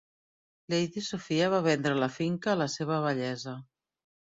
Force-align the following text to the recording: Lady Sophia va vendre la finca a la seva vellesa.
Lady 0.73 1.03
Sophia 1.09 1.51
va 1.57 1.61
vendre 1.69 2.03
la 2.03 2.11
finca 2.19 2.53
a 2.53 2.59
la 2.67 2.71
seva 2.81 3.03
vellesa. 3.09 3.61